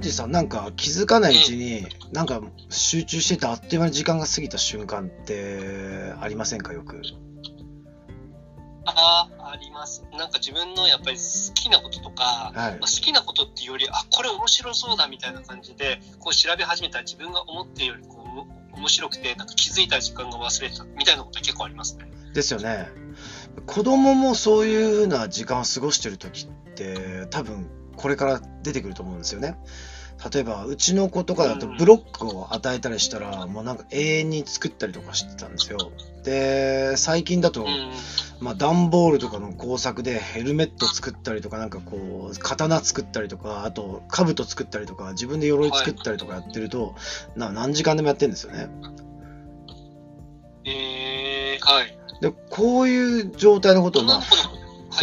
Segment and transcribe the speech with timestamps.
[0.00, 7.02] ロジーさん、なんか気づかないうちに、なんか集中しててあっという間に時間が過ぎた瞬間ってありませんか、よく。
[8.86, 10.02] ああ、あります。
[10.12, 22.10] なんか自分のやっぱり好きなこととか、はいまあ、好きなことっていうより、あ、これ面白そうだみたいな感じで、こう調べ始めたら自分が思っているよりこう面白くて、なんか気づいた時間が忘れてたみたいなこと結構ありますね。
[22.32, 22.88] ですよね。
[23.66, 27.68] 子供もそういう風な時間を過ごしてる時って、多分
[28.00, 29.56] これから出てくると思うんですよね。
[30.32, 35.78] 例えば、うちの子とかだとうんブロックを与えたりしたら、もうなんか永遠に作ったりとかしてたんですよ。
[36.24, 37.92] で、最近だと、うん。
[38.40, 46.94] まあ、段ボールとかの工作でヘルメット作ったりとか、なんかこう、刀作ったりとか、あと、兜作ったりとか、自分で鎧作ったりとかやってると、
[47.36, 48.68] な何時間でもやってるんですよね。
[50.64, 51.98] えー、はい。
[52.20, 54.22] で、こういう状態のことを、まあ。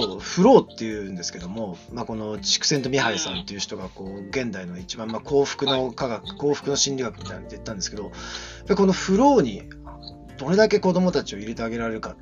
[0.00, 8.12] そう、フローっていうんですけども、まあ、この筑前とミハイさんっていう人がこう現代の一番、まあ、幸福の科学、幸福の心理学みたいなのって言ったんですけど、
[8.74, 9.62] このフローに
[10.38, 12.16] どれだけ子供たちを入れてあげられるか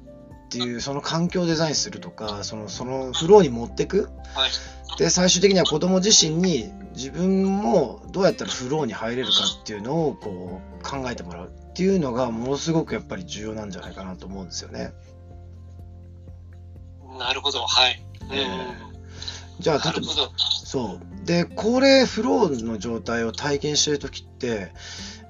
[0.46, 4.10] っていう、その環境をデザインするとか、そのそのフローに持ってく。
[4.34, 4.50] はい。
[4.98, 14.92] で、最終的には子供自身に自分もどうやったらフローに入れるかっていうのをこう考えてもらうっていうのがものすごくやっぱり重要なんじゃないかなと思うんですよね。
[17.20, 17.66] なるほど。
[17.66, 18.02] はい。
[18.22, 18.28] うん。
[18.32, 18.76] え
[19.60, 20.32] じゃあ、なるほど。
[20.38, 21.26] そう。
[21.26, 24.72] で、これ、フローの状態を体験してるときって、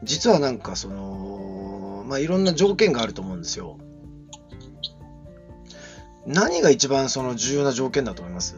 [0.05, 3.79] 実はなんかその、まあ、いろんな条件があると思うんですよ。
[6.27, 8.55] 何が一番その重要な条件だと思います？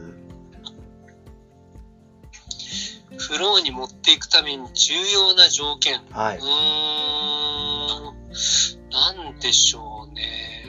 [3.16, 6.02] フローに持っていくために重要な条件。
[6.10, 6.38] はい。
[6.38, 6.44] うー
[8.90, 10.66] ん、なんでしょうね。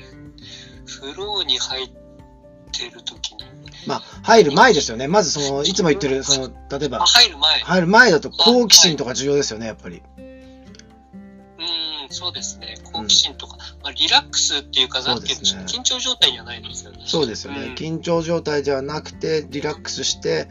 [0.85, 1.89] フローに入っ
[2.73, 3.43] てるときに。
[3.85, 5.07] まあ、入る前ですよね。
[5.07, 7.59] まずその、いつも言ってる、その、例えばあ、、入る前。
[7.59, 10.01] 入る前だと好奇心とか重要ですよね、やっぱり。
[10.17, 12.77] うーん、そうですね。
[12.83, 17.03] 好奇心とか、まあ、リラックスっていうか、なんて言うんですね緊張状態にはないんですよね。
[17.05, 17.65] そうですよね。
[17.67, 20.47] うん緊張状態ではなくて、リラックスして、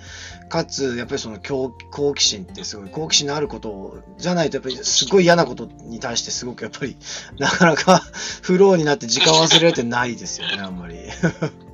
[0.48, 6.96] かつ、やっぱりその好好奇心ってすごい、好奇心のあることをじゃないと、やっぱりすごい嫌なことに対してすごくやっぱり、
[7.38, 8.02] なかなか
[8.42, 10.96] フローになって時間忘れてないですよね、あんまり。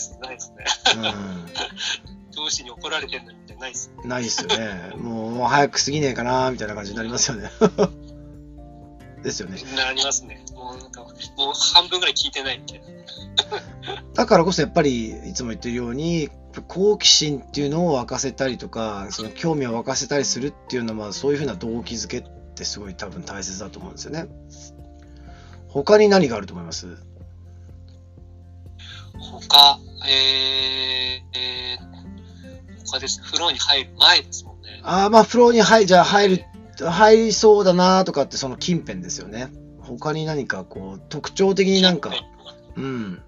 [0.00, 0.64] ですね、ないですね。
[2.30, 3.94] 上司に怒られてるのにみたいなないですね。
[4.02, 4.08] うん。
[4.08, 4.92] ないですよね。
[4.96, 7.50] もう、もう早く過ぎねえかな、みたいな感じになりますよね。
[9.22, 9.58] ですよね。
[9.76, 10.42] なりますね。
[10.54, 11.12] もうなんか、もう
[11.74, 12.86] 半分ぐらい聞いてないみたいな。
[14.14, 16.30] だからこそやっぱりいつも言ってるように
[16.68, 22.22] 好奇心っていうのを沸かせたりとかその興味を沸かせたりするっていうのはそういうふうな動機づけっ
[22.54, 24.26] てすごい多分大切だと思うんですよね。
[25.68, 26.96] 他に何があると思います？
[29.48, 33.26] 他、えー、えー、他ですね。
[33.26, 34.80] 風呂に入る前ですもんね。
[34.82, 36.44] ああまあフローに入じゃあ入る
[36.80, 39.50] 入りそうだなとかってその近辺ですよね。
[39.80, 42.10] 他に何かこう特徴的になんか
[42.76, 43.22] うん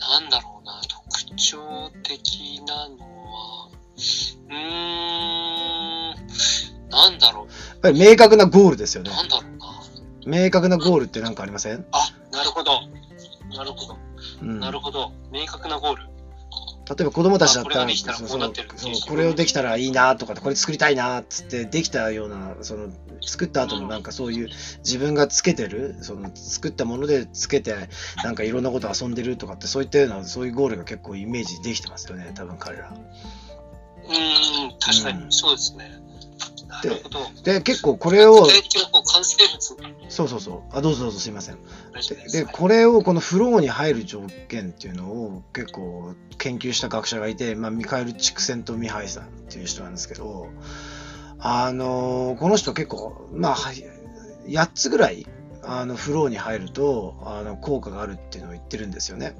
[0.00, 3.68] なんだろうな、特徴的なのは、
[4.48, 4.56] うーん、
[6.88, 9.10] なんだろやっぱり明確なゴールですよう、ね。
[9.10, 9.50] なんだろう
[10.30, 10.42] な。
[10.44, 11.98] 明確なゴールって何かありません、あ、
[12.32, 12.80] なるほど。
[13.56, 13.98] なるほど。
[14.42, 15.12] うん、なるほど。
[15.30, 16.02] 明確なゴール。
[16.88, 22.88] 例えば子供たちだったらあこれをできたらいいなとかこれ作りたいなっつってできたようなその
[23.20, 24.48] 作った後のなんかそういう
[24.78, 27.74] 自分がつけてるその作ったものでつけて
[28.24, 32.88] なんかいろんなこと遊んでるとかってそういったようなそういうゴールが結構イメージできてますよね多分彼ら。
[32.88, 36.07] うーん、確かに、うんそうですね。
[36.84, 37.18] なるほど。
[37.42, 38.46] で結構これを
[40.08, 41.58] そうそうそうあどうぞどうぞすいません。
[42.32, 50.48] でこれをこのフローに入る条件っていうのを結構研究した学者がいて、まあ、ミカエル・チクセント・ミハイさんっていう人なんですけど
[51.38, 53.84] あのこの人結構まあはい
[54.46, 55.26] 8つぐらい
[55.62, 59.34] あのフローに入るとあの効果があるっていうのを言ってるんですよね。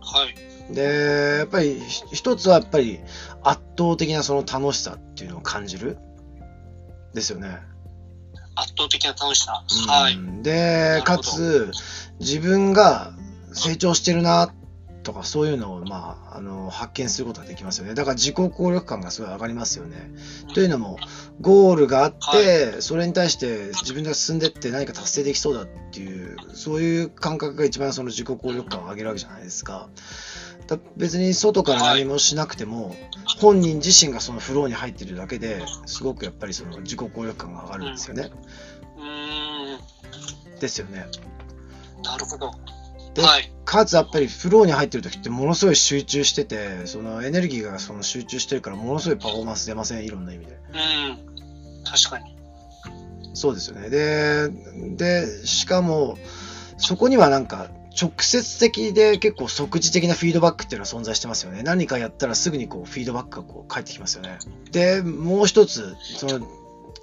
[0.00, 0.49] はい。
[0.72, 3.00] でやっぱりひ一つはやっぱり
[3.42, 5.98] 圧倒的なその楽しさっていうのを感じる
[7.14, 7.58] ですよね。
[8.54, 9.64] 圧倒的な楽しさ。
[9.84, 10.42] うんはい。
[10.42, 11.70] で、かつ、
[12.18, 13.12] 自分が
[13.52, 14.52] 成長してるな
[15.02, 17.94] とか、そういうのを、まあ、あの発見することができますよね。
[17.94, 20.10] だから自己効力感がすごい上がりますよね。
[20.54, 20.98] というのも、
[21.40, 29.72] ゴールがあって、それに対して自分が進んでって何か達成できそうだっていう、そういう感覚が一番その自己効力感を上げるわけじゃないですか。
[29.74, 29.88] だ
[30.96, 32.94] 別に外から何もしなくても、
[33.38, 38.30] 本人自身がそのフローに入ってるだけですごくやっぱりその自己効力感が上がるんですよね。
[38.96, 41.06] うーん、ですよね。
[42.02, 42.52] なるほど。
[43.14, 43.52] ではい。
[43.64, 50.52] かつやっぱりフローに入ってる時ってものすごい集中してて、そのエネルギーがその集中してるからものすごいパフォーマンス出ません、いろんな意味で。
[50.52, 51.84] うん。
[51.84, 52.36] 確かに。
[53.34, 53.90] そうですよね。
[53.90, 54.48] で、
[54.96, 56.18] で、しかも、
[56.78, 57.68] そこにはなんか、
[58.00, 61.62] 直接的で結構即時的なフィードバックっていうのは存在してますよね。
[61.62, 64.38] 何かやったらすぐにこうフィードバックがこう返ってきますよね。
[64.70, 66.46] で、もう一つ、その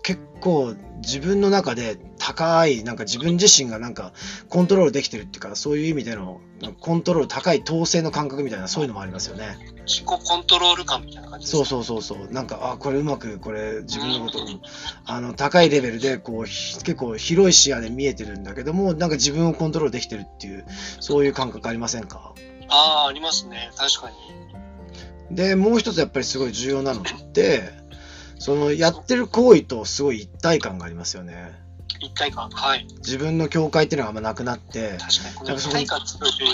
[0.01, 4.13] 結構自分の中で高い、なんか自分自身がなんか
[4.49, 6.41] コントロールできてるっていうか、そういう意味での
[6.79, 9.76] コントロール高い統制の感覚みたいなそういうのもありますよね。
[9.87, 12.31] 自己コントロール感みたいな感じですそうかそうそうそう。
[12.31, 14.41] なんか、あ、これうまく、これ自分のことを、
[15.05, 20.65] あの、高いレベルで、こう、ひ結構広い視野で見えてるんだけども、なんか自分をコントロールできてるっていう、
[20.99, 22.33] そういう感覚ありませんか？
[22.69, 23.71] ああ、ありますね。
[23.77, 24.11] 確か
[25.29, 25.35] に。
[25.35, 27.71] で、もう一つやっぱりすごい重要なのって、
[28.39, 31.53] その、やってる行為とすごい一体感がありますよね。
[31.99, 32.49] 一体感。
[32.49, 32.85] はい。
[32.97, 35.35] 自分の境界っていうのがあんまなくなって、確かに。
[35.35, 36.01] この一体感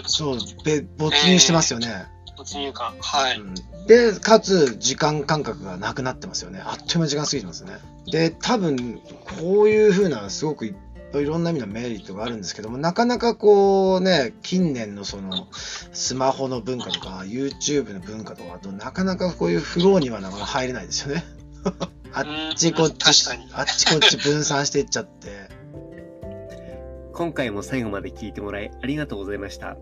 [0.06, 2.06] そう、べ没入してますよね。
[2.44, 2.94] 没入感。
[3.00, 3.40] はい。
[3.40, 3.56] うん
[3.86, 6.62] で、かつ、時間感覚がなくなってますよね。
[6.63, 7.74] あっという間に時間過ぎてますね。
[8.10, 9.01] で、多分、
[9.40, 10.74] こういう風な、すごくい
[11.25, 21.24] ろんな意味のメリットがあるんですけども、なかなかこうね、近年のその、スマホの文化とか、YouTube の文化とかと、なかなかこういうフローにはなかなか入れないですよね。
[22.13, 23.06] あっちこっち
[23.54, 25.50] あっちこっち分散していっちゃって。
[27.13, 29.78] 今回も最後まで聞いてもらいありがとうございました。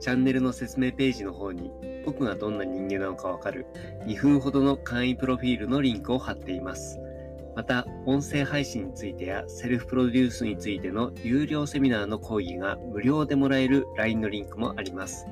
[0.00, 1.70] チャンネルの説明ページの方に
[2.04, 3.66] 僕がどんな人間なのかわかる
[4.06, 6.98] 2分ほどの簡易プロフィールのリンクを貼っています。
[7.56, 15.26] また、音声配信についてやセルフプロデュースについての有料セミナーの講義が無料でもらえる LINE のリンクもあります。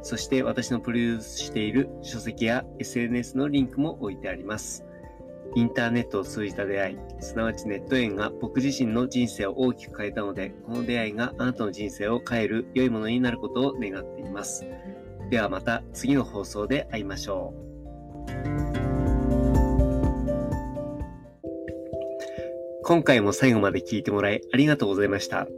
[0.00, 4.87] そして私のプロデュースしている書籍や SNS のリンクも置いてあります。
[5.58, 14.64] インターネットを通じた出会い、すなわちネット縁が僕自身の人生を大きく変えたので、この出会いがあなたの人生を変える良いものになることを願っています。
[15.30, 17.68] ではまた次の放送で会いましょう。
[22.84, 25.48] 今回も最後まで聞いてもらいありがとうございました。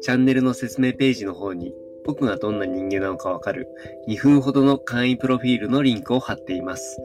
[0.00, 1.74] チャンネルの説明ページの方に
[2.06, 3.68] 僕がどんな人間なのかわかる
[4.08, 6.98] 2分ほどの簡易プロフィールのリンクを貼っています。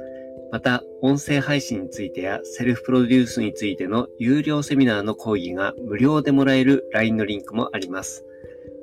[0.51, 8.25] また、音声配信についてやセルフプロデュースについての有料セミナーの講義が無料でもらえる LINE のリンクもあります。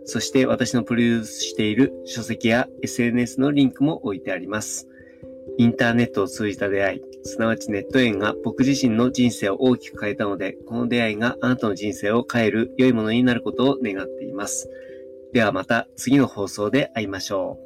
[0.05, 4.89] そして私のプロデュースしている書籍や SNS のリンクも置いてあります。
[5.59, 14.71] インターネットを通じた出会い、すなわちネット縁が僕自身の人生を大きく変えたので、この出会いがあなたの人生を変える良いものになることを願っています。
[15.33, 17.66] ではまた次の放送で会いましょう。